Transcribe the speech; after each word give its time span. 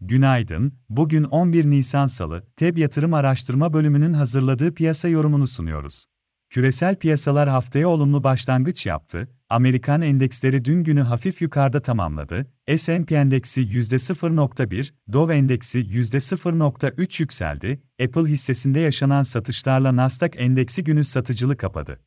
Günaydın, 0.00 0.72
bugün 0.88 1.24
11 1.24 1.64
Nisan 1.70 2.06
Salı, 2.06 2.42
TEB 2.56 2.78
Yatırım 2.78 3.14
Araştırma 3.14 3.72
Bölümünün 3.72 4.12
hazırladığı 4.12 4.74
piyasa 4.74 5.08
yorumunu 5.08 5.46
sunuyoruz. 5.46 6.04
Küresel 6.50 6.96
piyasalar 6.96 7.48
haftaya 7.48 7.88
olumlu 7.88 8.24
başlangıç 8.24 8.86
yaptı, 8.86 9.28
Amerikan 9.48 10.02
endeksleri 10.02 10.64
dün 10.64 10.84
günü 10.84 11.00
hafif 11.00 11.42
yukarıda 11.42 11.82
tamamladı, 11.82 12.46
S&P 12.76 13.14
endeksi 13.14 13.60
%0.1, 13.60 14.92
Dow 15.12 15.36
endeksi 15.36 15.78
%0.3 15.78 17.22
yükseldi, 17.22 17.82
Apple 18.02 18.30
hissesinde 18.30 18.80
yaşanan 18.80 19.22
satışlarla 19.22 19.96
Nasdaq 19.96 20.30
endeksi 20.36 20.84
günü 20.84 21.04
satıcılı 21.04 21.56
kapadı. 21.56 22.00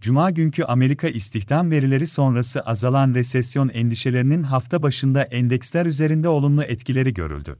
Cuma 0.00 0.30
günkü 0.30 0.64
Amerika 0.64 1.08
istihdam 1.08 1.70
verileri 1.70 2.06
sonrası 2.06 2.60
azalan 2.60 3.14
resesyon 3.14 3.68
endişelerinin 3.68 4.42
hafta 4.42 4.82
başında 4.82 5.22
endeksler 5.22 5.86
üzerinde 5.86 6.28
olumlu 6.28 6.62
etkileri 6.62 7.14
görüldü. 7.14 7.58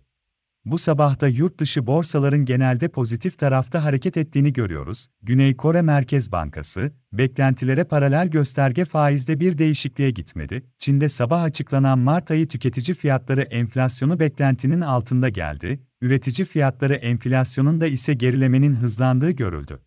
Bu 0.67 0.79
sabah 0.79 1.21
da 1.21 1.29
yurt 1.29 1.59
dışı 1.59 1.87
borsaların 1.87 2.45
genelde 2.45 2.89
pozitif 2.89 3.39
tarafta 3.39 3.85
hareket 3.85 4.17
ettiğini 4.17 4.53
görüyoruz. 4.53 5.07
Güney 5.23 5.57
Kore 5.57 5.83
Merkez 5.83 6.33
Bankası, 6.33 6.93
beklentilere 7.13 7.85
paralel 7.85 8.29
gösterge 8.29 8.85
faizde 8.85 9.41
bir 9.41 9.59
değişikliğe 9.59 10.11
gitmedi. 10.11 10.63
Çin'de 10.79 11.09
sabah 11.09 11.43
açıklanan 11.43 11.99
Mart 11.99 12.31
ayı 12.31 12.49
tüketici 12.49 12.95
fiyatları 12.95 13.43
enflasyonu 13.43 14.19
beklentinin 14.19 14.81
altında 14.81 15.29
geldi. 15.29 15.81
Üretici 16.01 16.47
fiyatları 16.47 16.95
enflasyonunda 16.95 17.87
ise 17.87 18.15
gerilemenin 18.15 18.75
hızlandığı 18.75 19.31
görüldü. 19.31 19.81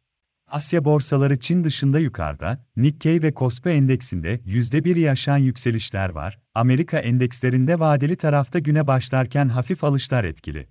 Asya 0.52 0.85
borsaları 0.85 1.39
Çin 1.39 1.63
dışında 1.63 1.99
yukarıda, 1.99 2.66
Nikkei 2.77 3.21
ve 3.21 3.34
Kospi 3.34 3.70
endeksinde 3.70 4.35
%1'i 4.35 5.09
aşan 5.09 5.38
yükselişler 5.38 6.09
var, 6.09 6.40
Amerika 6.53 6.99
endekslerinde 6.99 7.80
vadeli 7.80 8.16
tarafta 8.16 8.60
güne 8.60 8.88
başlarken 8.88 9.49
hafif 9.49 9.84
alışlar 9.84 10.23
etkili. 10.23 10.68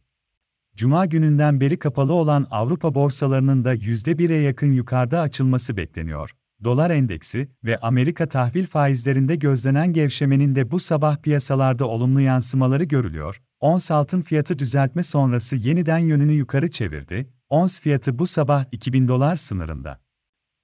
Cuma 0.77 1.07
gününden 1.07 1.61
beri 1.61 1.79
kapalı 1.79 2.13
olan 2.13 2.47
Avrupa 2.51 2.95
borsalarının 2.95 3.65
da 3.65 3.75
%1'e 3.75 4.37
yakın 4.37 4.73
yukarıda 4.73 5.21
açılması 5.21 5.77
bekleniyor. 5.77 6.31
Dolar 6.65 6.91
endeksi 6.91 7.49
ve 7.65 7.79
Amerika 7.79 8.29
tahvil 8.29 8.67
faizlerinde 8.67 9.37
gözlenen 9.37 9.93
gevşemenin 9.93 10.55
de 10.55 10.71
bu 10.71 10.81
sabah 10.81 11.17
piyasalarda 11.17 11.87
olumlu 11.87 12.21
yansımaları 12.21 12.85
görülüyor. 12.85 13.43
Ons 13.61 13.91
altın 13.91 14.23
fiyatı 14.23 14.59
düzeltme 14.59 15.03
sonrası 15.03 15.57
yeniden 15.57 15.99
yönünü 15.99 16.33
yukarı 16.33 16.71
çevirdi, 16.71 17.29
Ons 17.51 17.81
fiyatı 17.81 18.19
bu 18.19 18.27
sabah 18.27 18.65
2000 18.73 19.09
dolar 19.09 19.37
sınırında. 19.37 20.01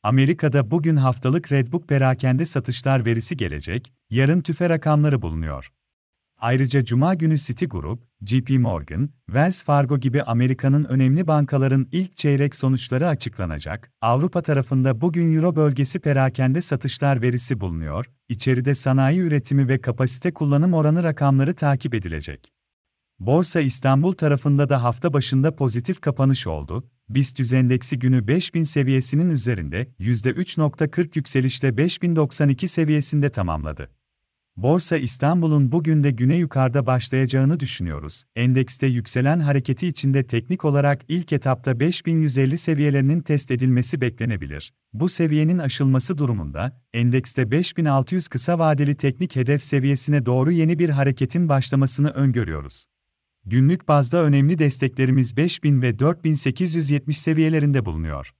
Amerika'da 0.02 0.70
bugün 0.70 0.96
haftalık 0.96 1.52
Redbook 1.52 1.88
perakende 1.88 2.44
satışlar 2.44 3.04
verisi 3.04 3.36
gelecek, 3.36 3.92
yarın 4.10 4.40
tüfe 4.40 4.68
rakamları 4.68 5.22
bulunuyor. 5.22 5.72
Ayrıca 6.38 6.84
Cuma 6.84 7.14
günü 7.14 7.38
Citigroup, 7.38 8.02
JP 8.26 8.50
Morgan, 8.50 9.10
Wells 9.26 9.64
Fargo 9.64 9.98
gibi 9.98 10.22
Amerika'nın 10.22 10.84
önemli 10.84 11.26
bankaların 11.26 11.88
ilk 11.92 12.16
çeyrek 12.16 12.54
sonuçları 12.54 13.08
açıklanacak. 13.08 13.92
Avrupa 14.00 14.42
tarafında 14.42 15.00
bugün 15.00 15.36
Euro 15.36 15.56
bölgesi 15.56 16.00
perakende 16.00 16.60
satışlar 16.60 17.22
verisi 17.22 17.60
bulunuyor. 17.60 18.06
İçeride 18.28 18.74
sanayi 18.74 19.20
üretimi 19.20 19.68
ve 19.68 19.80
kapasite 19.80 20.34
kullanım 20.34 20.74
oranı 20.74 21.02
rakamları 21.02 21.54
takip 21.54 21.94
edilecek. 21.94 22.52
Borsa 23.20 23.60
İstanbul 23.60 24.12
tarafında 24.12 24.68
da 24.68 24.82
hafta 24.82 25.12
başında 25.12 25.56
pozitif 25.56 26.00
kapanış 26.00 26.46
oldu. 26.46 26.84
BIST 27.08 27.52
endeksi 27.52 27.98
günü 27.98 28.28
5000 28.28 28.62
seviyesinin 28.62 29.30
üzerinde 29.30 29.88
%3.40 30.00 31.10
yükselişle 31.14 31.76
5092 31.76 32.68
seviyesinde 32.68 33.30
tamamladı. 33.30 33.90
Borsa 34.56 34.96
İstanbul'un 34.96 35.72
bugün 35.72 36.04
de 36.04 36.10
güne 36.10 36.36
yukarıda 36.36 36.86
başlayacağını 36.86 37.60
düşünüyoruz. 37.60 38.24
Endekste 38.36 38.86
yükselen 38.86 39.40
hareketi 39.40 39.86
içinde 39.86 40.26
teknik 40.26 40.64
olarak 40.64 41.02
ilk 41.08 41.32
etapta 41.32 41.80
5150 41.80 42.58
seviyelerinin 42.58 43.20
test 43.20 43.50
edilmesi 43.50 44.00
beklenebilir. 44.00 44.72
Bu 44.92 45.08
seviyenin 45.08 45.58
aşılması 45.58 46.18
durumunda, 46.18 46.80
endekste 46.92 47.50
5600 47.50 48.28
kısa 48.28 48.58
vadeli 48.58 48.96
teknik 48.96 49.36
hedef 49.36 49.62
seviyesine 49.62 50.26
doğru 50.26 50.52
yeni 50.52 50.78
bir 50.78 50.88
hareketin 50.88 51.48
başlamasını 51.48 52.10
öngörüyoruz. 52.10 52.86
Günlük 53.46 53.88
bazda 53.88 54.22
önemli 54.22 54.58
desteklerimiz 54.58 55.36
5000 55.36 55.82
ve 55.82 55.98
4870 55.98 57.18
seviyelerinde 57.18 57.84
bulunuyor. 57.84 58.34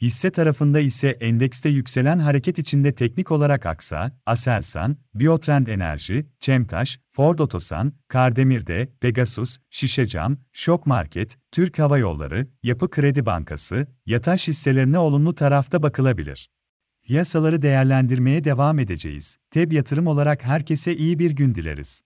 Hisse 0.00 0.30
tarafında 0.30 0.80
ise 0.80 1.08
endekste 1.08 1.68
yükselen 1.68 2.18
hareket 2.18 2.58
içinde 2.58 2.94
teknik 2.94 3.30
olarak 3.30 3.66
Aksa, 3.66 4.18
Aselsan, 4.26 4.96
Biotrend 5.14 5.66
Enerji, 5.66 6.26
Çemtaş, 6.38 7.00
Ford 7.12 7.38
Otosan, 7.38 7.92
Kardemir'de, 8.08 8.92
Pegasus, 9.00 9.58
Şişecam, 9.70 10.36
Şok 10.52 10.86
Market, 10.86 11.38
Türk 11.52 11.78
Hava 11.78 11.98
Yolları, 11.98 12.46
Yapı 12.62 12.90
Kredi 12.90 13.26
Bankası, 13.26 13.86
Yataş 14.06 14.48
hisselerine 14.48 14.98
olumlu 14.98 15.34
tarafta 15.34 15.82
bakılabilir. 15.82 16.50
Piyasaları 17.02 17.62
değerlendirmeye 17.62 18.44
devam 18.44 18.78
edeceğiz. 18.78 19.36
TEB 19.50 19.72
yatırım 19.72 20.06
olarak 20.06 20.44
herkese 20.44 20.96
iyi 20.96 21.18
bir 21.18 21.30
gün 21.30 21.54
dileriz. 21.54 22.02